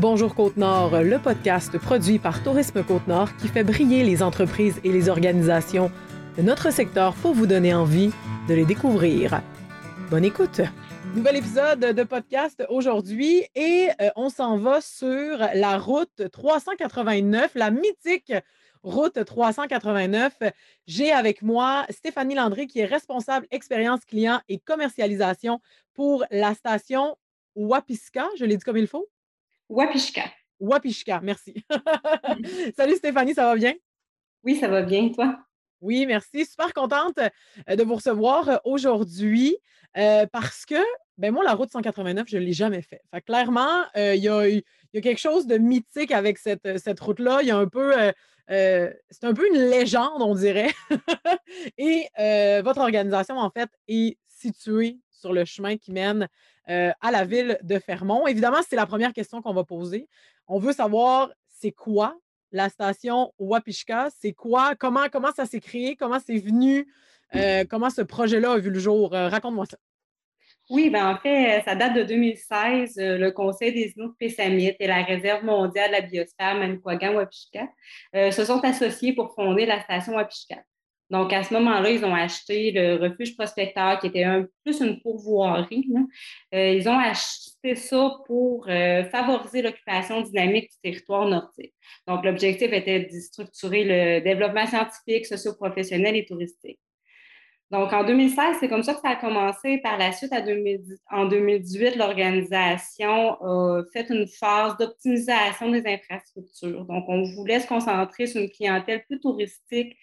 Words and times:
Bonjour 0.00 0.34
Côte-Nord, 0.34 1.02
le 1.02 1.18
podcast 1.18 1.76
produit 1.76 2.18
par 2.18 2.42
Tourisme 2.42 2.82
Côte-Nord 2.82 3.36
qui 3.36 3.48
fait 3.48 3.64
briller 3.64 4.02
les 4.02 4.22
entreprises 4.22 4.80
et 4.82 4.90
les 4.90 5.10
organisations 5.10 5.92
de 6.38 6.42
notre 6.42 6.72
secteur 6.72 7.12
pour 7.16 7.34
vous 7.34 7.46
donner 7.46 7.74
envie 7.74 8.10
de 8.48 8.54
les 8.54 8.64
découvrir. 8.64 9.42
Bonne 10.10 10.24
écoute! 10.24 10.62
Nouvel 11.14 11.36
épisode 11.36 11.80
de 11.80 12.02
podcast 12.02 12.64
aujourd'hui 12.70 13.44
et 13.54 13.88
euh, 14.00 14.08
on 14.16 14.30
s'en 14.30 14.56
va 14.56 14.80
sur 14.80 15.36
la 15.52 15.76
route 15.76 16.30
389, 16.32 17.50
la 17.54 17.70
mythique 17.70 18.32
route 18.82 19.22
389. 19.22 20.32
J'ai 20.86 21.12
avec 21.12 21.42
moi 21.42 21.84
Stéphanie 21.90 22.36
Landry 22.36 22.68
qui 22.68 22.80
est 22.80 22.86
responsable 22.86 23.46
expérience 23.50 24.06
client 24.06 24.40
et 24.48 24.60
commercialisation 24.60 25.60
pour 25.92 26.24
la 26.30 26.54
station 26.54 27.18
Wapiska. 27.54 28.26
Je 28.38 28.46
l'ai 28.46 28.56
dit 28.56 28.64
comme 28.64 28.78
il 28.78 28.86
faut? 28.86 29.06
Wapishka. 29.70 30.24
Wapishka, 30.58 31.20
merci. 31.22 31.54
Salut 32.76 32.96
Stéphanie, 32.96 33.34
ça 33.34 33.44
va 33.44 33.54
bien? 33.54 33.72
Oui, 34.42 34.56
ça 34.56 34.66
va 34.66 34.82
bien, 34.82 35.10
toi? 35.10 35.38
Oui, 35.80 36.06
merci. 36.06 36.44
Super 36.44 36.74
contente 36.74 37.18
euh, 37.68 37.76
de 37.76 37.82
vous 37.84 37.94
recevoir 37.94 38.48
euh, 38.48 38.56
aujourd'hui 38.64 39.56
euh, 39.96 40.26
parce 40.32 40.66
que, 40.66 40.74
ben 41.18 41.32
moi, 41.32 41.44
la 41.44 41.54
route 41.54 41.70
189, 41.70 42.26
je 42.28 42.36
ne 42.36 42.42
l'ai 42.42 42.52
jamais 42.52 42.82
fait. 42.82 43.00
Fait 43.14 43.20
clairement, 43.20 43.84
il 43.94 44.16
y, 44.16 44.28
a, 44.28 45.00
quelque 45.00 45.20
chose 45.20 45.46
de 45.46 45.56
mythique 45.56 46.10
avec 46.10 46.38
cette, 46.38 46.78
cette 46.78 46.98
route-là. 46.98 47.38
Il 47.42 47.48
y 47.48 47.52
a 47.52 47.56
un 47.56 47.68
peu, 47.68 47.92
c'est 48.48 49.24
un 49.24 49.34
peu 49.34 49.46
une 49.54 49.70
légende, 49.70 50.20
on 50.20 50.34
dirait. 50.34 50.72
Et 51.78 52.08
votre 52.62 52.80
organisation, 52.80 53.36
en 53.36 53.50
fait, 53.50 53.70
est 53.86 54.16
située 54.26 54.98
sur 55.10 55.32
le 55.32 55.44
chemin 55.44 55.76
qui 55.76 55.92
mène 55.92 56.28
euh, 56.70 56.92
à 57.00 57.10
la 57.10 57.24
ville 57.24 57.58
de 57.62 57.78
Fermont. 57.80 58.28
Évidemment, 58.28 58.60
c'est 58.68 58.76
la 58.76 58.86
première 58.86 59.12
question 59.12 59.42
qu'on 59.42 59.52
va 59.52 59.64
poser. 59.64 60.08
On 60.46 60.60
veut 60.60 60.72
savoir 60.72 61.30
c'est 61.48 61.72
quoi 61.72 62.16
la 62.52 62.68
station 62.68 63.32
Wapishka, 63.38 64.08
c'est 64.20 64.32
quoi, 64.32 64.74
comment, 64.76 65.08
comment 65.10 65.32
ça 65.32 65.46
s'est 65.46 65.60
créé, 65.60 65.96
comment 65.96 66.20
c'est 66.24 66.38
venu, 66.38 66.86
euh, 67.34 67.64
comment 67.68 67.90
ce 67.90 68.02
projet-là 68.02 68.52
a 68.52 68.58
vu 68.58 68.70
le 68.70 68.78
jour? 68.78 69.14
Euh, 69.14 69.28
raconte-moi 69.28 69.66
ça. 69.66 69.78
Oui, 70.68 70.90
ben 70.90 71.08
en 71.08 71.18
fait, 71.18 71.62
ça 71.64 71.74
date 71.74 71.94
de 71.94 72.04
2016. 72.04 72.94
le 72.96 73.30
Conseil 73.30 73.72
des 73.72 73.92
Inuits 73.96 74.14
Pessamit 74.18 74.76
et 74.78 74.86
la 74.86 75.02
Réserve 75.02 75.44
mondiale 75.44 75.90
de 75.90 75.94
la 75.96 76.00
biosphère 76.02 76.54
Manicouagan-Wapishka 76.54 77.66
se 78.14 78.44
sont 78.44 78.60
associés 78.60 79.12
pour 79.12 79.34
fonder 79.34 79.66
la 79.66 79.80
station 79.82 80.14
Wapishka. 80.14 80.62
Donc, 81.10 81.32
à 81.32 81.42
ce 81.42 81.52
moment-là, 81.54 81.90
ils 81.90 82.04
ont 82.04 82.14
acheté 82.14 82.70
le 82.70 82.96
refuge 82.96 83.36
prospecteur, 83.36 83.98
qui 83.98 84.06
était 84.06 84.24
un, 84.24 84.46
plus 84.64 84.80
une 84.80 85.00
pourvoirie. 85.00 85.86
Euh, 86.54 86.70
ils 86.70 86.88
ont 86.88 86.98
acheté 86.98 87.74
ça 87.74 88.12
pour 88.26 88.68
euh, 88.68 89.04
favoriser 89.04 89.62
l'occupation 89.62 90.20
dynamique 90.20 90.70
du 90.70 90.76
territoire 90.82 91.28
nordique. 91.28 91.74
Donc, 92.06 92.24
l'objectif 92.24 92.72
était 92.72 93.08
de 93.12 93.20
structurer 93.20 93.84
le 93.84 94.24
développement 94.24 94.66
scientifique, 94.66 95.26
socio-professionnel 95.26 96.16
et 96.16 96.24
touristique. 96.24 96.78
Donc, 97.70 97.92
en 97.92 98.02
2016, 98.02 98.56
c'est 98.58 98.68
comme 98.68 98.82
ça 98.82 98.94
que 98.94 99.00
ça 99.00 99.10
a 99.10 99.16
commencé. 99.16 99.78
Par 99.78 99.96
la 99.96 100.10
suite, 100.10 100.32
en 100.32 101.26
2018, 101.26 101.94
l'organisation 101.94 103.40
a 103.40 103.82
fait 103.92 104.10
une 104.10 104.26
phase 104.26 104.76
d'optimisation 104.76 105.70
des 105.70 105.86
infrastructures. 105.86 106.84
Donc, 106.86 107.04
on 107.06 107.22
voulait 107.36 107.60
se 107.60 107.68
concentrer 107.68 108.26
sur 108.26 108.40
une 108.40 108.50
clientèle 108.50 109.04
plus 109.04 109.20
touristique, 109.20 109.96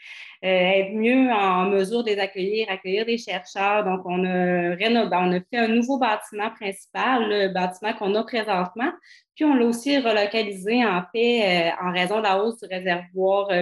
euh, 0.45 0.47
être 0.47 0.93
mieux 0.93 1.29
en 1.29 1.69
mesure 1.69 2.05
de 2.05 2.11
les 2.11 2.19
accueillir, 2.19 2.67
accueillir 2.69 3.05
des 3.05 3.17
chercheurs. 3.17 3.83
Donc, 3.83 3.99
on 4.05 4.23
a, 4.23 4.75
rénové, 4.75 5.17
on 5.17 5.31
fait 5.51 5.59
un 5.59 5.67
nouveau 5.67 5.99
bâtiment 5.99 6.51
principal, 6.51 7.27
le 7.27 7.49
bâtiment 7.49 7.93
qu'on 7.95 8.15
a 8.15 8.23
présentement. 8.23 8.93
Puis, 9.35 9.43
on 9.43 9.53
l'a 9.53 9.65
aussi 9.65 9.97
relocalisé 9.97 10.85
en 10.85 11.03
fait 11.13 11.71
euh, 11.73 11.85
en 11.85 11.91
raison 11.91 12.19
de 12.19 12.23
la 12.23 12.41
hausse 12.41 12.61
du 12.61 12.67
réservoir 12.73 13.49
euh, 13.51 13.61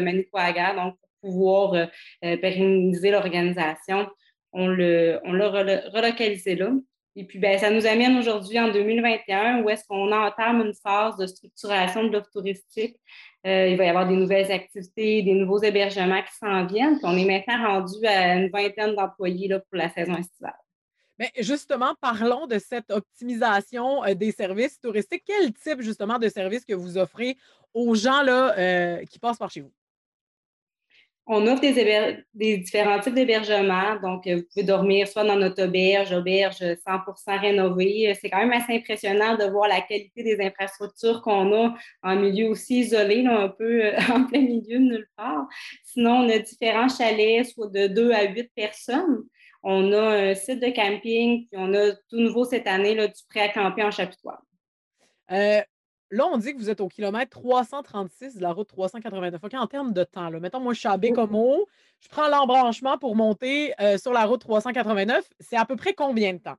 pouvoir 1.26 1.74
euh, 1.74 1.86
euh, 2.24 2.38
pérenniser 2.38 3.10
l'organisation. 3.12 4.08
On 4.54 4.68
l'a 4.68 5.20
relocalisé 5.20 6.56
là. 6.56 6.72
Et 7.18 7.26
puis, 7.26 7.40
ben, 7.40 7.58
ça 7.58 7.72
nous 7.72 7.86
amène 7.86 8.18
aujourd'hui 8.18 8.60
en 8.60 8.72
2021 8.72 9.64
où 9.64 9.70
est-ce 9.70 9.86
qu'on 9.88 10.12
entame 10.12 10.62
une 10.62 10.74
phase 10.74 11.18
de 11.18 11.26
structuration 11.26 12.04
de 12.04 12.12
l'offre 12.12 12.30
touristique. 12.32 12.98
Euh, 13.48 13.70
il 13.70 13.78
va 13.78 13.86
y 13.86 13.90
avoir 13.90 14.08
des 14.08 14.16
nouvelles 14.16 14.52
activités, 14.52 15.22
des 15.22 15.34
nouveaux 15.34 15.62
hébergements 15.62 16.22
qui 16.22 16.36
s'en 16.36 16.66
viennent. 16.66 17.00
On 17.04 17.18
est 17.18 17.26
maintenant 17.26 17.80
rendu 17.80 18.06
à 18.06 18.36
une 18.36 18.50
vingtaine 18.50 18.96
d'employés 18.96 19.50
pour 19.50 19.78
la 19.78 19.90
saison 19.90 20.18
estivale. 20.18 20.56
Mais 21.18 21.32
justement, 21.40 21.96
parlons 22.02 22.48
de 22.48 22.60
cette 22.60 22.92
optimisation 22.92 24.02
des 24.14 24.32
services 24.34 24.80
touristiques. 24.82 25.24
Quel 25.26 25.54
type 25.54 25.82
justement 25.82 26.20
de 26.20 26.28
services 26.28 26.66
que 26.66 26.74
vous 26.74 26.98
offrez 26.98 27.38
aux 27.74 27.96
gens 27.96 28.22
là, 28.24 29.06
qui 29.06 29.20
passent 29.20 29.38
par 29.38 29.50
chez 29.50 29.62
vous? 29.62 29.72
On 31.28 31.48
offre 31.48 31.62
des, 31.62 32.58
différents 32.58 33.00
types 33.00 33.16
d'hébergements. 33.16 34.00
Donc, 34.00 34.28
euh, 34.28 34.36
vous 34.38 34.44
pouvez 34.44 34.64
dormir 34.64 35.08
soit 35.08 35.24
dans 35.24 35.36
notre 35.36 35.64
auberge, 35.64 36.12
auberge 36.12 36.60
100% 36.60 37.40
rénovée. 37.40 38.16
C'est 38.22 38.30
quand 38.30 38.38
même 38.38 38.52
assez 38.52 38.76
impressionnant 38.76 39.36
de 39.36 39.46
voir 39.46 39.68
la 39.68 39.82
qualité 39.82 40.22
des 40.22 40.40
infrastructures 40.40 41.24
qu'on 41.24 41.52
a 41.54 41.74
en 42.04 42.16
milieu 42.16 42.50
aussi 42.50 42.82
isolé, 42.82 43.26
un 43.26 43.50
peu 43.50 43.86
euh, 43.86 43.98
en 44.14 44.26
plein 44.26 44.42
milieu 44.42 44.78
de 44.78 44.84
nulle 44.84 45.10
part. 45.18 45.48
Sinon, 45.84 46.26
on 46.26 46.30
a 46.30 46.38
différents 46.38 46.90
chalets, 46.90 47.46
soit 47.46 47.72
de 47.72 47.88
2 47.88 48.12
à 48.12 48.26
8 48.26 48.52
personnes. 48.56 49.24
On 49.64 49.92
a 49.94 50.30
un 50.30 50.36
site 50.36 50.60
de 50.60 50.70
camping, 50.70 51.48
puis 51.48 51.58
on 51.58 51.74
a 51.74 51.94
tout 52.10 52.18
nouveau 52.18 52.46
cette 52.46 52.68
année 52.68 52.94
là, 52.94 53.08
du 53.08 53.22
prêt 53.28 53.42
à 53.42 53.50
camper 53.50 53.84
en 53.84 53.90
chapitois. 53.90 54.40
Euh, 55.32 55.62
Là, 56.12 56.28
on 56.28 56.38
dit 56.38 56.54
que 56.54 56.60
vous 56.60 56.70
êtes 56.70 56.82
au 56.82 56.88
kilomètre 56.88 57.32
336 57.32 58.36
de 58.36 58.42
la 58.42 58.52
route 58.52 58.68
389. 58.68 59.44
OK, 59.44 59.54
en 59.56 59.68
termes 59.68 59.94
de 59.94 60.04
temps, 60.04 60.30
là, 60.30 60.40
mettons, 60.40 60.60
moi, 60.60 60.74
je 60.74 60.80
suis 60.80 60.88
à 60.88 60.98
Bécomo, 60.98 61.66
je 62.00 62.10
prends 62.10 62.28
l'embranchement 62.28 62.98
pour 62.98 63.16
monter 63.16 63.74
euh, 63.82 63.98
sur 63.98 64.14
la 64.14 64.26
route 64.26 64.42
389. 64.42 65.28
C'est 65.40 65.58
à 65.58 65.66
peu 65.66 65.76
près 65.76 65.94
combien 65.94 66.34
de 66.34 66.40
temps? 66.40 66.58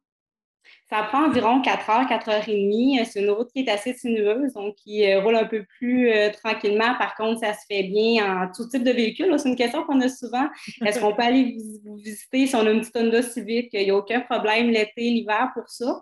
Ça 0.89 1.03
prend 1.03 1.27
environ 1.27 1.61
4 1.63 1.91
heures, 1.91 2.09
4 2.09 2.29
heures 2.29 2.49
et 2.49 2.53
demie. 2.53 3.01
C'est 3.05 3.21
une 3.21 3.31
route 3.31 3.51
qui 3.53 3.65
est 3.65 3.69
assez 3.69 3.93
sinueuse, 3.93 4.53
donc 4.53 4.77
qui 4.77 5.05
euh, 5.05 5.21
roule 5.21 5.35
un 5.35 5.45
peu 5.45 5.65
plus 5.79 6.11
euh, 6.11 6.31
tranquillement. 6.31 6.95
Par 6.97 7.17
contre, 7.17 7.41
ça 7.41 7.55
se 7.55 7.67
fait 7.69 7.83
bien 7.83 8.45
en 8.45 8.53
tout 8.53 8.69
type 8.69 8.85
de 8.85 8.93
véhicule. 8.93 9.37
C'est 9.39 9.49
une 9.49 9.57
question 9.57 9.83
qu'on 9.83 10.01
a 10.01 10.09
souvent. 10.09 10.47
Est-ce 10.85 11.01
qu'on 11.01 11.13
peut 11.13 11.23
aller 11.23 11.57
vous 11.85 11.97
visiter 11.97 12.47
si 12.47 12.55
on 12.55 12.65
a 12.65 12.71
une 12.71 12.81
petite 12.81 12.97
Honda 12.97 13.23
Civic? 13.23 13.71
Il 13.73 13.85
n'y 13.85 13.91
a 13.91 13.97
aucun 13.97 14.21
problème 14.21 14.71
l'été, 14.71 15.11
l'hiver 15.11 15.51
pour 15.55 15.69
ça. 15.69 16.01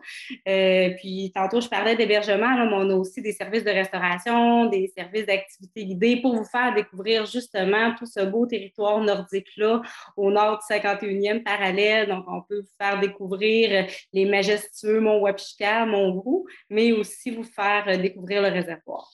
Euh, 0.48 0.91
puis 0.98 1.32
tantôt, 1.34 1.62
je 1.62 1.69
parlais 1.69 1.96
d'hébergement, 1.96 2.50
mais 2.50 2.75
on 2.75 2.91
a 2.91 2.94
aussi 2.94 3.22
des 3.22 3.32
services 3.32 3.64
de 3.64 3.70
restauration, 3.70 4.66
des 4.66 4.92
services 4.94 5.25
d'activité 5.25 5.86
guidée 5.86 6.16
pour 6.20 6.36
vous 6.36 6.44
faire 6.44 6.75
découvrir 6.75 7.25
justement 7.25 7.94
tout 7.98 8.06
ce 8.06 8.20
beau 8.20 8.44
territoire 8.44 9.00
nordique-là 9.00 9.81
au 10.19 10.31
nord 10.31 10.58
du 10.58 10.75
51e 10.75 11.42
parallèle. 11.42 12.08
Donc, 12.08 12.25
on 12.28 12.42
peut 12.42 12.60
vous 12.60 12.76
faire 12.78 13.00
découvrir 13.00 13.86
les 14.12 14.26
majestés 14.26 14.53
mon 14.84 15.20
Wapishka, 15.20 15.87
mon 15.87 16.15
Grou, 16.15 16.47
mais 16.69 16.92
aussi 16.92 17.31
vous 17.31 17.44
faire 17.44 17.84
euh, 17.88 17.97
découvrir 17.97 18.42
le 18.42 18.48
réservoir. 18.48 19.10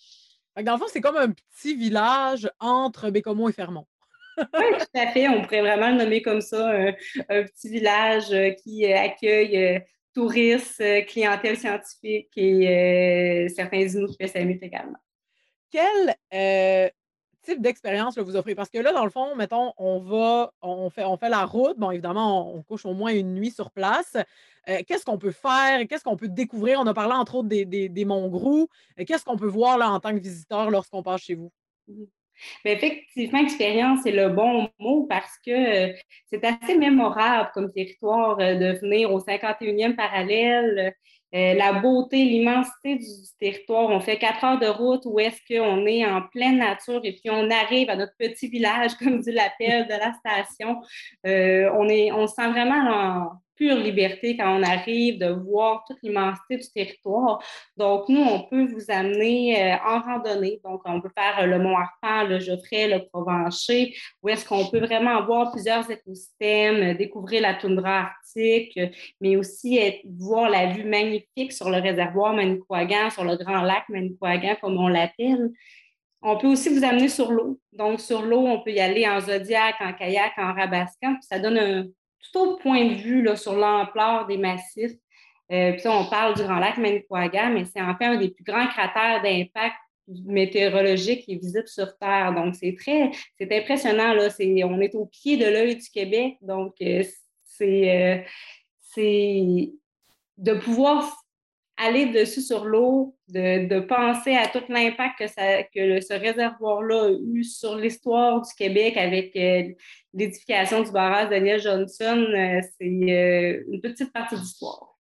Dans 0.63 0.73
le 0.73 0.79
fond, 0.79 0.87
c'est 0.89 1.01
comme 1.01 1.17
un 1.17 1.31
petit 1.31 1.75
village 1.75 2.51
entre 2.59 3.11
Bécomo 3.11 3.49
et 3.49 3.53
Fermont. 3.53 3.87
oui, 4.39 4.65
tout 4.79 5.01
à 5.01 5.07
fait. 5.09 5.29
On 5.29 5.43
pourrait 5.43 5.61
vraiment 5.61 5.91
le 5.91 5.97
nommer 6.05 6.23
comme 6.23 6.41
ça, 6.41 6.71
un, 6.71 6.93
petit 7.45 7.69
village 7.69 8.33
euh, 8.33 8.51
qui 8.51 8.91
euh, 8.91 8.97
accueille 8.97 9.83
touristes, 10.15 10.83
clientèle 11.07 11.57
scientifique 11.57 12.31
et 12.37 13.47
certains 13.55 13.79
Inuits 13.79 14.59
également. 14.61 14.99
Quel 15.71 16.17
type 17.43 17.61
d'expérience 17.61 18.19
vous 18.19 18.37
offrez? 18.37 18.55
Parce 18.55 18.71
que 18.71 18.79
là, 18.79 18.93
dans 18.93 19.05
le 19.05 19.11
fond, 19.11 19.35
mettons, 19.37 19.73
on 19.79 19.99
va, 20.01 20.53
on 20.63 20.91
fait, 20.91 21.05
on 21.05 21.17
fait 21.17 21.29
la 21.29 21.45
route. 21.45 21.79
Bon, 21.79 21.91
évidemment, 21.91 22.55
on, 22.55 22.63
couche 22.63 22.87
au 22.87 22.95
moins 22.95 23.13
une 23.13 23.35
nuit 23.35 23.51
sur 23.51 23.71
place. 23.71 24.17
Euh, 24.69 24.81
qu'est-ce 24.87 25.05
qu'on 25.05 25.19
peut 25.19 25.33
faire? 25.33 25.87
Qu'est-ce 25.89 26.05
qu'on 26.05 26.17
peut 26.17 26.29
découvrir? 26.29 26.81
On 26.81 26.87
a 26.87 26.95
parlé 26.95 27.15
entre 27.15 27.37
autres 27.37 27.49
des, 27.49 27.65
des, 27.65 27.89
des 27.89 28.07
euh, 28.07 28.67
Qu'est-ce 29.07 29.25
qu'on 29.25 29.37
peut 29.37 29.47
voir 29.47 29.79
là 29.79 29.91
en 29.91 30.01
tant 30.01 30.13
que 30.13 30.23
visiteur 30.23 30.71
lorsqu'on 30.71 31.03
passe 31.03 31.23
chez 31.23 31.35
vous? 31.35 31.51
Mmh. 31.89 32.05
effectivement, 32.65 33.41
expérience, 33.41 34.01
c'est 34.05 34.13
le 34.13 34.29
bon 34.29 34.69
mot 34.79 35.07
parce 35.09 35.39
que 35.45 35.91
euh, 35.91 35.93
c'est 36.27 36.45
assez 36.45 36.77
mémorable 36.77 37.51
comme 37.55 37.73
territoire 37.73 38.37
de 38.37 38.79
venir 38.81 39.13
au 39.13 39.21
51e 39.21 39.97
parallèle. 39.97 40.95
La 41.33 41.73
beauté, 41.75 42.25
l'immensité 42.25 42.97
du 42.97 43.07
territoire. 43.39 43.91
On 43.91 44.01
fait 44.01 44.19
quatre 44.19 44.45
heures 44.45 44.59
de 44.59 44.67
route 44.67 45.03
où 45.05 45.19
est-ce 45.21 45.41
qu'on 45.49 45.87
est 45.87 46.05
en 46.05 46.23
pleine 46.23 46.59
nature 46.59 47.01
et 47.05 47.13
puis 47.13 47.31
on 47.31 47.51
arrive 47.51 47.91
à 47.91 47.97
notre 47.97 48.17
petit 48.19 48.49
village, 48.49 48.95
comme 48.99 49.21
dit 49.21 49.33
l'appel 49.33 49.87
de 49.87 49.95
la 49.95 50.13
station. 50.15 50.81
on, 51.25 51.89
est, 51.89 52.13
on 52.13 52.27
se 52.27 52.35
sent 52.35 52.51
vraiment 52.51 52.91
en, 52.91 53.31
pure 53.61 53.77
liberté 53.77 54.39
quand 54.39 54.59
on 54.59 54.63
arrive 54.63 55.19
de 55.19 55.29
voir 55.29 55.85
toute 55.87 55.99
l'immensité 56.03 56.57
du 56.57 56.73
territoire. 56.75 57.43
Donc, 57.77 58.09
nous, 58.09 58.23
on 58.23 58.49
peut 58.49 58.65
vous 58.65 58.87
amener 58.89 59.75
euh, 59.75 59.77
en 59.87 60.01
randonnée. 60.01 60.61
Donc, 60.65 60.81
on 60.87 61.03
peut 61.03 61.11
faire 61.15 61.47
le 61.47 61.59
Mont 61.59 61.77
Arpent, 61.77 62.27
le 62.27 62.39
Geoffrey, 62.41 62.89
le 62.89 63.07
Provencher, 63.13 63.95
où 64.23 64.31
est-ce 64.31 64.49
qu'on 64.49 64.65
peut 64.71 64.81
vraiment 64.81 65.23
voir 65.27 65.53
plusieurs 65.53 65.89
écosystèmes, 65.91 66.97
découvrir 66.97 67.43
la 67.43 67.55
toundra 67.55 67.99
arctique, 67.99 68.81
mais 69.21 69.37
aussi 69.37 69.79
voir 70.19 70.49
la 70.49 70.67
vue 70.73 70.85
magnifique 70.85 71.11
magnifique 71.11 71.53
sur 71.53 71.71
le 71.71 71.79
réservoir 71.79 72.35
Manicouagan, 72.35 73.11
sur 73.11 73.25
le 73.25 73.37
grand 73.37 73.63
lac 73.63 73.89
Manicouagan, 73.89 74.57
comme 74.61 74.79
on 74.79 74.89
l'appelle. 74.89 75.51
On 76.23 76.37
peut 76.37 76.49
aussi 76.49 76.69
vous 76.69 76.85
amener 76.85 77.09
sur 77.09 77.33
l'eau. 77.33 77.59
Donc, 77.73 78.01
sur 78.01 78.23
l'eau, 78.23 78.47
on 78.47 78.63
peut 78.63 78.73
y 78.73 78.81
aller 78.81 79.09
en 79.09 79.21
zodiac, 79.21 79.77
en 79.81 79.93
kayak, 79.95 80.33
en 80.37 80.53
rabascan. 80.53 81.17
ça 81.23 81.39
donne 81.39 81.59
un 81.59 81.85
tout 82.23 82.39
autre 82.39 82.63
point 82.63 82.85
de 82.87 82.95
vue 82.95 83.23
là, 83.23 83.37
sur 83.37 83.55
l'ampleur 83.55 84.27
des 84.27 84.39
massifs. 84.39 84.97
Euh, 85.53 85.73
puis 85.73 85.89
on 85.89 86.09
parle 86.09 86.35
du 86.35 86.43
Grand 86.43 86.59
Lac 86.59 86.79
Manicouagan, 86.79 87.51
mais 87.53 87.65
c'est 87.65 87.81
en 87.81 87.97
fait 87.97 88.05
un 88.05 88.17
des 88.17 88.31
plus 88.31 88.45
grands 88.45 88.69
cratères 88.69 89.21
d'impact 89.23 89.77
météorologique 90.25 91.25
qui 91.25 91.33
est 91.33 91.37
visible 91.37 91.69
sur 91.69 91.97
Terre. 91.99 92.33
Donc, 92.35 92.55
c'est 92.55 92.77
très, 92.79 93.11
c'est 93.39 93.57
impressionnant. 93.57 94.13
Là. 94.13 94.29
on 94.65 94.81
est 94.81 94.95
au 94.95 95.07
pied 95.07 95.37
de 95.37 95.47
l'œil 95.47 95.77
du 95.77 95.89
Québec. 95.91 96.37
Donc, 96.43 96.75
euh, 96.83 97.03
c'est, 97.45 97.91
euh, 97.91 98.23
c'est 98.81 99.73
de 100.39 100.55
pouvoir 100.55 101.20
aller 101.81 102.07
dessus 102.07 102.43
sur 102.43 102.65
l'eau, 102.65 103.17
de, 103.29 103.81
penser 103.81 104.37
à 104.37 104.47
tout 104.49 104.63
l'impact 104.69 105.19
que, 105.19 105.27
ça, 105.27 105.63
que 105.63 106.01
ce 106.01 106.13
réservoir-là 106.13 107.07
a 107.07 107.11
eu 107.11 107.43
sur 107.43 107.77
l'histoire 107.77 108.43
du 108.43 108.53
Québec 108.55 108.97
avec 108.97 109.35
euh, 109.35 109.73
l'édification 110.13 110.83
du 110.83 110.91
barrage 110.93 111.31
Daniel 111.31 111.61
Johnson, 111.61 112.27
c'est 112.79 112.85
une 112.85 113.81
petite 113.81 114.13
partie 114.13 114.35
de 114.35 114.41
l'histoire. 114.41 114.99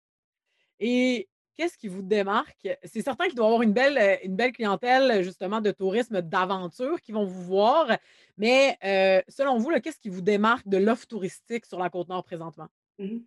Et 0.79 1.27
qu'est-ce 1.57 1.77
qui 1.77 1.87
vous 1.87 2.03
démarque? 2.03 2.67
C'est 2.83 3.01
certain 3.01 3.25
qu'il 3.25 3.35
doit 3.35 3.45
y 3.45 3.49
avoir 3.49 3.63
une 3.63 3.73
belle, 3.73 3.97
euh, 3.97 4.15
une 4.23 4.35
belle 4.35 4.51
clientèle, 4.51 5.23
justement, 5.23 5.61
de 5.61 5.71
tourisme 5.71 6.21
d'aventure 6.21 7.01
qui 7.01 7.11
vont 7.11 7.25
vous 7.25 7.43
voir. 7.43 7.97
Mais 8.37 8.77
euh, 8.83 9.21
selon 9.27 9.57
vous, 9.57 9.71
qu'est-ce 9.81 9.99
qui 9.99 10.09
vous 10.09 10.21
démarque 10.21 10.67
de 10.67 10.77
l'offre 10.77 11.07
touristique 11.07 11.65
sur 11.65 11.79
la 11.79 11.89
Côte-Nord 11.89 12.23
présentement? 12.23 12.67
Mmh 12.99 13.17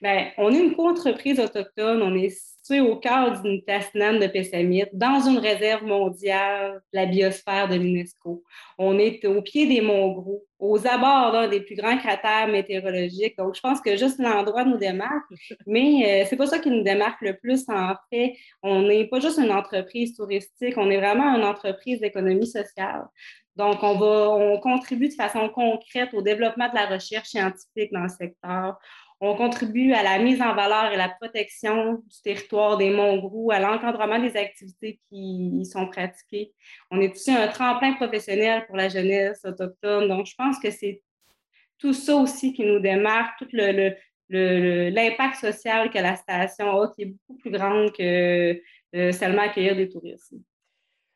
Bien, 0.00 0.30
on 0.38 0.50
est 0.50 0.58
une 0.58 0.74
co-entreprise 0.74 1.38
autochtone. 1.40 2.02
On 2.02 2.14
est 2.14 2.30
situé 2.68 2.80
au 2.80 2.96
cœur 2.96 3.40
d'une 3.40 3.62
tasnane 3.62 4.18
de 4.18 4.26
Pessamite, 4.26 4.90
dans 4.92 5.20
une 5.20 5.38
réserve 5.38 5.84
mondiale, 5.84 6.82
la 6.92 7.06
biosphère 7.06 7.68
de 7.68 7.76
l'UNESCO. 7.76 8.42
On 8.78 8.98
est 8.98 9.24
au 9.24 9.42
pied 9.42 9.66
des 9.66 9.80
Monts 9.80 10.12
Gros, 10.12 10.44
aux 10.58 10.86
abords 10.86 11.48
des 11.48 11.60
plus 11.60 11.76
grands 11.76 11.96
cratères 11.96 12.48
météorologiques. 12.48 13.36
Donc, 13.38 13.54
je 13.54 13.60
pense 13.60 13.80
que 13.80 13.96
juste 13.96 14.18
l'endroit 14.18 14.64
nous 14.64 14.76
démarque, 14.76 15.24
mais 15.66 16.22
euh, 16.22 16.26
c'est 16.28 16.36
pas 16.36 16.46
ça 16.46 16.58
qui 16.58 16.70
nous 16.70 16.82
démarque 16.82 17.22
le 17.22 17.36
plus. 17.36 17.64
En 17.68 17.94
fait, 18.12 18.34
on 18.62 18.82
n'est 18.82 19.06
pas 19.06 19.20
juste 19.20 19.38
une 19.38 19.52
entreprise 19.52 20.16
touristique, 20.16 20.74
on 20.76 20.90
est 20.90 20.98
vraiment 20.98 21.34
une 21.36 21.44
entreprise 21.44 22.00
d'économie 22.00 22.46
sociale. 22.46 23.06
Donc, 23.56 23.82
on, 23.82 23.98
va, 23.98 24.30
on 24.30 24.60
contribue 24.60 25.08
de 25.08 25.14
façon 25.14 25.48
concrète 25.48 26.10
au 26.12 26.22
développement 26.22 26.68
de 26.68 26.74
la 26.74 26.86
recherche 26.86 27.28
scientifique 27.28 27.92
dans 27.92 28.02
le 28.02 28.08
secteur. 28.08 28.78
On 29.20 29.34
contribue 29.34 29.92
à 29.92 30.04
la 30.04 30.18
mise 30.20 30.40
en 30.40 30.54
valeur 30.54 30.92
et 30.92 30.96
la 30.96 31.08
protection 31.08 31.94
du 31.94 32.22
territoire 32.22 32.76
des 32.76 32.90
Monts 32.90 33.50
à 33.50 33.58
l'encadrement 33.58 34.20
des 34.20 34.36
activités 34.36 35.00
qui 35.08 35.60
y 35.60 35.66
sont 35.66 35.88
pratiquées. 35.88 36.52
On 36.92 37.00
est 37.00 37.10
aussi 37.10 37.32
un 37.32 37.48
tremplin 37.48 37.94
professionnel 37.94 38.64
pour 38.66 38.76
la 38.76 38.88
jeunesse 38.88 39.44
autochtone. 39.44 40.06
Donc, 40.08 40.26
je 40.26 40.34
pense 40.36 40.60
que 40.60 40.70
c'est 40.70 41.02
tout 41.78 41.92
ça 41.92 42.14
aussi 42.14 42.52
qui 42.52 42.64
nous 42.64 42.78
démarque, 42.78 43.38
tout 43.38 43.48
l'impact 44.30 45.36
social 45.36 45.90
que 45.90 45.98
la 45.98 46.14
station 46.14 46.80
a, 46.80 46.92
qui 46.94 47.02
est 47.02 47.06
beaucoup 47.06 47.40
plus 47.40 47.50
grand 47.50 47.88
que 47.90 48.60
euh, 48.94 49.12
seulement 49.12 49.42
accueillir 49.42 49.74
des 49.74 49.88
touristes. 49.88 50.34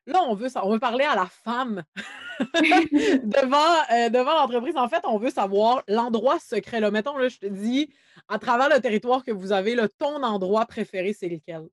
Là, 0.07 0.21
on 0.29 0.35
veut, 0.35 0.49
on 0.63 0.73
veut 0.73 0.81
parler 0.81 1.05
à 1.05 1.15
la 1.15 1.27
femme 1.27 1.83
devant, 2.41 3.57
euh, 3.93 4.09
devant 4.09 4.35
l'entreprise. 4.35 4.77
En 4.77 4.89
fait, 4.89 5.03
on 5.05 5.19
veut 5.19 5.31
savoir 5.31 5.83
l'endroit 5.87 6.39
secret. 6.39 6.81
Là. 6.81 6.91
Mettons, 6.91 7.17
là, 7.17 7.29
je 7.29 7.39
te 7.39 7.47
dis, 7.47 7.89
à 8.29 8.39
travers 8.39 8.69
le 8.69 8.81
territoire 8.81 9.23
que 9.25 9.31
vous 9.31 9.53
avez, 9.53 9.75
là, 9.75 9.89
ton 9.89 10.23
endroit 10.23 10.67
préféré, 10.67 11.13
c'est 11.13 11.29
lequel? 11.29 11.69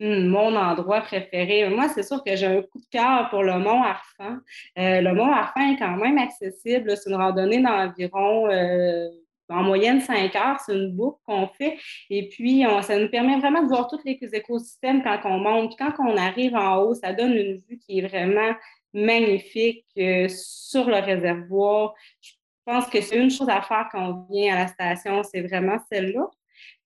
Hmm, 0.00 0.26
mon 0.28 0.54
endroit 0.56 1.00
préféré. 1.00 1.68
Moi, 1.70 1.88
c'est 1.88 2.02
sûr 2.02 2.22
que 2.22 2.36
j'ai 2.36 2.46
un 2.46 2.62
coup 2.62 2.80
de 2.80 2.86
cœur 2.90 3.30
pour 3.30 3.42
le 3.42 3.58
Mont 3.58 3.82
Arfan. 3.82 4.38
Euh, 4.78 5.00
le 5.00 5.14
Mont 5.14 5.32
Arfan 5.32 5.72
est 5.72 5.78
quand 5.78 5.96
même 5.96 6.18
accessible. 6.18 6.96
C'est 6.96 7.08
une 7.08 7.16
randonnée 7.16 7.62
d'environ 7.62 8.50
euh, 8.50 9.08
en 9.48 9.62
moyenne 9.62 10.00
cinq 10.00 10.34
heures, 10.36 10.58
c'est 10.64 10.74
une 10.74 10.92
boucle 10.92 11.18
qu'on 11.24 11.46
fait. 11.48 11.78
Et 12.10 12.28
puis, 12.28 12.64
ça 12.82 12.98
nous 12.98 13.08
permet 13.08 13.38
vraiment 13.38 13.62
de 13.62 13.68
voir 13.68 13.88
tous 13.88 14.00
les 14.04 14.18
écosystèmes 14.32 15.02
quand 15.02 15.20
on 15.24 15.38
monte. 15.38 15.76
Quand 15.78 15.92
on 15.98 16.16
arrive 16.16 16.54
en 16.54 16.78
haut, 16.78 16.94
ça 16.94 17.12
donne 17.12 17.32
une 17.32 17.56
vue 17.56 17.78
qui 17.78 17.98
est 17.98 18.06
vraiment 18.06 18.54
magnifique 18.96 19.84
euh, 19.98 20.26
sur 20.28 20.86
le 20.88 20.96
réservoir. 20.96 21.94
Je 22.20 22.32
pense 22.64 22.86
que 22.86 23.00
c'est 23.00 23.16
une 23.16 23.30
chose 23.30 23.48
à 23.48 23.62
faire 23.62 23.88
quand 23.92 24.08
on 24.08 24.32
vient 24.32 24.54
à 24.54 24.60
la 24.60 24.66
station, 24.66 25.22
c'est 25.22 25.42
vraiment 25.42 25.78
celle-là. 25.92 26.28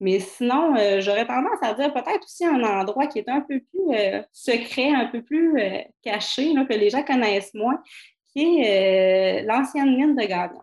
Mais 0.01 0.19
sinon, 0.19 0.77
euh, 0.77 1.01
j'aurais 1.01 1.27
tendance 1.27 1.63
à 1.63 1.75
dire 1.75 1.93
peut-être 1.93 2.25
aussi 2.25 2.45
un 2.45 2.63
endroit 2.63 3.07
qui 3.07 3.21
est 3.21 3.29
un 3.29 3.41
peu 3.41 3.61
plus 3.61 3.95
euh, 3.97 4.23
secret, 4.33 4.91
un 4.91 5.07
peu 5.07 5.23
plus 5.23 5.57
caché, 6.03 6.53
que 6.69 6.75
les 6.75 6.91
gens 6.91 7.05
connaissent 7.05 7.55
moins, 7.55 7.81
qui 8.35 8.61
est 8.63 9.43
l'ancienne 9.45 9.97
mine 9.97 10.17
de 10.17 10.25
Gabion. 10.25 10.63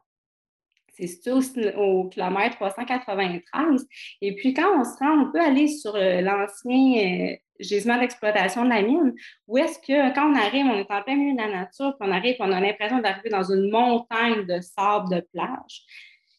C'est 0.97 1.07
situé 1.07 1.31
au, 1.75 2.05
kilomètre 2.09 2.55
393. 2.55 3.87
Et 4.21 4.35
puis, 4.35 4.53
quand 4.53 4.79
on 4.79 4.83
se 4.83 4.97
rend, 4.97 5.27
on 5.27 5.31
peut 5.31 5.39
aller 5.39 5.67
sur 5.67 5.95
euh, 5.95 6.21
l'ancien 6.21 7.29
euh, 7.31 7.35
gisement 7.59 7.99
d'exploitation 7.99 8.63
de 8.63 8.69
la 8.69 8.81
mine, 8.81 9.13
où 9.47 9.59
est-ce 9.59 9.77
que 9.79 10.13
quand 10.15 10.31
on 10.31 10.35
arrive, 10.35 10.65
on 10.65 10.79
est 10.79 10.91
en 10.91 11.03
plein 11.03 11.15
milieu 11.15 11.33
de 11.33 11.37
la 11.37 11.49
nature, 11.49 11.95
puis 11.99 12.09
on 12.09 12.11
arrive, 12.11 12.35
on 12.39 12.51
a 12.51 12.59
l'impression 12.59 12.99
d'arriver 12.99 13.29
dans 13.29 13.43
une 13.43 13.69
montagne 13.69 14.45
de 14.47 14.59
sable 14.59 15.09
de 15.09 15.21
plage, 15.31 15.83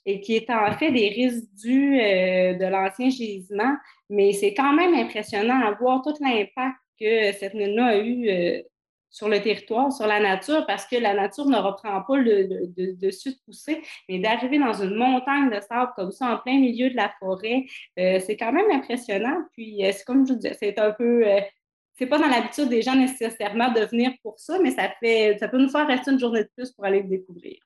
et 0.04 0.20
qui 0.20 0.34
est 0.34 0.50
en 0.50 0.72
fait 0.72 0.90
des 0.90 1.08
résidus 1.08 2.00
euh, 2.00 2.54
de 2.54 2.64
l'ancien 2.64 3.10
gisement, 3.10 3.76
mais 4.10 4.32
c'est 4.32 4.54
quand 4.54 4.72
même 4.72 4.94
impressionnant 4.94 5.60
à 5.60 5.70
voir 5.72 6.02
tout 6.02 6.14
l'impact 6.20 6.76
que 7.00 7.32
cette 7.32 7.54
mine-là 7.54 7.86
a 7.86 7.98
eu 7.98 8.64
sur 9.10 9.28
le 9.28 9.40
territoire, 9.40 9.92
sur 9.92 10.06
la 10.06 10.20
nature, 10.20 10.66
parce 10.66 10.86
que 10.86 10.96
la 10.96 11.14
nature 11.14 11.46
ne 11.46 11.56
reprend 11.56 12.02
pas 12.02 12.16
le, 12.16 12.66
dessus 12.94 13.30
de 13.30 13.38
pousser, 13.44 13.82
mais 14.08 14.18
d'arriver 14.18 14.58
dans 14.58 14.74
une 14.74 14.94
montagne 14.94 15.50
de 15.50 15.60
sable 15.60 15.92
comme 15.96 16.12
ça, 16.12 16.34
en 16.34 16.38
plein 16.38 16.58
milieu 16.58 16.90
de 16.90 16.96
la 16.96 17.10
forêt, 17.18 17.64
euh, 17.98 18.20
c'est 18.24 18.36
quand 18.36 18.52
même 18.52 18.70
impressionnant. 18.70 19.42
Puis, 19.52 19.84
euh, 19.84 19.92
c'est 19.92 20.04
comme 20.04 20.26
je 20.26 20.32
vous 20.32 20.38
disais, 20.38 20.56
c'est 20.58 20.78
un 20.78 20.92
peu. 20.92 21.26
Euh, 21.26 21.40
c'est 21.94 22.06
pas 22.06 22.18
dans 22.18 22.28
l'habitude 22.28 22.68
des 22.68 22.80
gens 22.80 22.94
nécessairement 22.94 23.72
de 23.72 23.80
venir 23.80 24.12
pour 24.22 24.38
ça, 24.38 24.60
mais 24.60 24.70
ça, 24.70 24.88
fait, 25.00 25.36
ça 25.40 25.48
peut 25.48 25.58
nous 25.58 25.68
faire 25.68 25.86
rester 25.86 26.12
une 26.12 26.20
journée 26.20 26.44
de 26.44 26.50
plus 26.54 26.70
pour 26.70 26.84
aller 26.84 27.02
le 27.02 27.08
découvrir. 27.08 27.56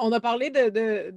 on 0.00 0.10
a 0.10 0.18
parlé 0.18 0.50
de, 0.50 1.12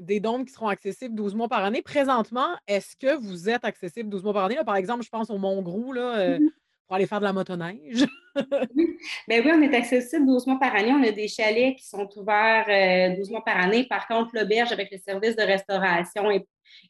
des 0.00 0.18
dômes 0.18 0.44
qui 0.44 0.52
seront 0.52 0.66
accessibles 0.66 1.14
12 1.14 1.36
mois 1.36 1.46
par 1.46 1.62
année. 1.62 1.80
Présentement, 1.80 2.56
est-ce 2.66 2.96
que 2.96 3.14
vous 3.14 3.48
êtes 3.48 3.64
accessible 3.64 4.08
12 4.08 4.24
mois 4.24 4.32
par 4.32 4.46
année? 4.46 4.56
par 4.66 4.74
exemple, 4.74 5.04
je 5.04 5.10
pense 5.10 5.30
au 5.30 5.38
Mont-Grou, 5.38 5.92
là, 5.92 6.38
mm-hmm 6.38 6.50
pour 6.86 6.96
aller 6.96 7.06
faire 7.06 7.20
de 7.20 7.24
la 7.24 7.32
motoneige. 7.32 8.06
oui. 8.76 8.96
Ben 9.28 9.42
oui, 9.44 9.52
on 9.54 9.62
est 9.62 9.74
accessible 9.74 10.26
12 10.26 10.46
mois 10.46 10.58
par 10.58 10.74
année. 10.74 10.92
On 10.92 11.02
a 11.02 11.10
des 11.10 11.28
chalets 11.28 11.76
qui 11.76 11.86
sont 11.86 12.08
ouverts 12.16 12.66
12 13.16 13.28
euh, 13.28 13.32
mois 13.32 13.44
par 13.44 13.58
année. 13.58 13.84
Par 13.84 14.06
contre, 14.08 14.30
l'auberge 14.34 14.72
avec 14.72 14.90
le 14.90 14.98
service 14.98 15.36
de 15.36 15.42
restauration 15.42 16.30
est, 16.30 16.46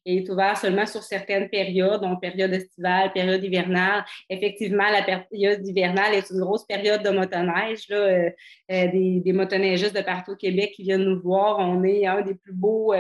est 0.07 0.29
ouvert 0.31 0.57
seulement 0.57 0.87
sur 0.87 1.03
certaines 1.03 1.49
périodes, 1.49 2.01
donc 2.01 2.21
période 2.21 2.53
estivale, 2.53 3.13
période 3.13 3.45
hivernale. 3.45 4.05
Effectivement, 4.31 4.89
la 4.91 5.03
période 5.03 5.67
hivernale 5.67 6.15
est 6.15 6.31
une 6.31 6.41
grosse 6.41 6.65
période 6.65 7.03
de 7.03 7.11
motoneige. 7.11 7.89
Là, 7.89 7.97
euh, 7.97 8.31
euh, 8.71 8.91
des, 8.91 9.21
des 9.21 9.33
motoneigistes 9.33 9.95
de 9.95 10.03
partout 10.03 10.33
au 10.33 10.37
Québec 10.37 10.73
qui 10.75 10.83
viennent 10.83 11.05
nous 11.05 11.21
voir. 11.21 11.59
On 11.59 11.85
est 11.85 12.07
un 12.07 12.23
des 12.23 12.35
plus 12.35 12.55
beaux 12.55 12.95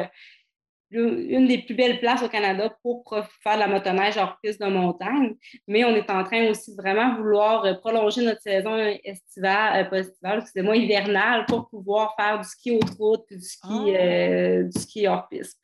une 0.95 1.47
des 1.47 1.59
plus 1.59 1.75
belles 1.75 1.99
places 1.99 2.23
au 2.23 2.29
Canada 2.29 2.75
pour 2.83 3.05
faire 3.43 3.55
de 3.55 3.61
la 3.61 3.67
motoneige 3.67 4.17
hors 4.17 4.39
piste 4.43 4.61
de 4.61 4.67
montagne. 4.67 5.35
Mais 5.67 5.85
on 5.85 5.95
est 5.95 6.09
en 6.11 6.25
train 6.25 6.49
aussi 6.49 6.75
de 6.75 6.81
vraiment 6.81 7.17
vouloir 7.17 7.65
euh, 7.65 7.75
prolonger 7.75 8.25
notre 8.25 8.41
saison 8.41 8.77
estivale, 9.05 9.85
euh, 9.85 9.89
pas 9.89 9.99
estivale, 9.99 10.39
excusez-moi, 10.41 10.77
hivernale 10.77 11.45
pour 11.47 11.69
pouvoir 11.69 12.15
faire 12.17 12.39
du 12.39 12.49
ski 12.49 12.73
haute 12.73 12.91
route 12.99 13.25
et 13.31 13.37
du 13.37 13.45
ski, 13.45 13.69
ah. 13.69 13.89
euh, 13.89 14.63
du 14.65 14.81
ski 14.81 15.07
hors 15.07 15.29
piste. 15.29 15.61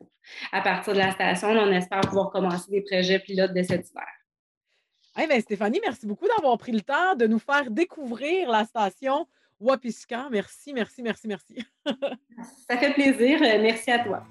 À 0.53 0.61
partir 0.61 0.93
de 0.93 0.99
la 0.99 1.13
station, 1.13 1.49
on 1.49 1.73
espère 1.73 2.01
pouvoir 2.01 2.31
commencer 2.31 2.71
des 2.71 2.83
projets 2.83 3.19
pilotes 3.19 3.53
dès 3.53 3.65
cet 3.65 3.89
hiver. 3.89 4.07
Eh 5.21 5.27
bien, 5.27 5.41
Stéphanie, 5.41 5.81
merci 5.85 6.07
beaucoup 6.07 6.29
d'avoir 6.29 6.57
pris 6.57 6.73
le 6.73 6.83
temps 6.83 7.15
de 7.17 7.27
nous 7.27 7.41
faire 7.41 7.71
découvrir 7.71 8.49
la 8.49 8.65
station 8.65 9.27
Wapiscan. 9.59 10.29
Merci, 10.31 10.73
merci, 10.73 11.03
merci, 11.03 11.29
merci. 11.29 11.65
Ça 12.69 12.79
fait 12.79 12.95
plaisir. 12.95 13.41
Merci 13.41 13.91
à 13.91 13.99
toi. 13.99 14.25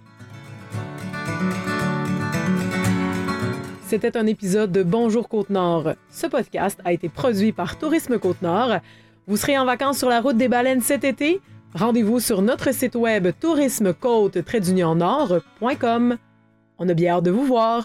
C'était 3.90 4.16
un 4.18 4.28
épisode 4.28 4.72
de 4.72 4.84
Bonjour 4.84 5.28
Côte-Nord. 5.28 5.96
Ce 6.12 6.28
podcast 6.28 6.80
a 6.86 6.94
été 6.94 7.10
produit 7.10 7.52
par 7.52 7.80
Tourisme 7.80 8.20
Côte-Nord. 8.20 8.82
Vous 9.26 9.36
serez 9.36 9.58
en 9.58 9.66
vacances 9.66 9.98
sur 9.98 10.10
la 10.10 10.22
route 10.22 10.38
des 10.38 10.48
baleines 10.48 10.82
cet 10.82 11.04
été? 11.04 11.42
Rendez-vous 11.74 12.20
sur 12.20 12.44
notre 12.44 12.72
site 12.72 12.94
web 12.94 13.30
tourismecôte-nord.com. 13.40 16.18
On 16.78 16.88
a 16.88 16.94
bien 16.94 17.16
hâte 17.16 17.24
de 17.24 17.32
vous 17.32 17.46
voir. 17.46 17.84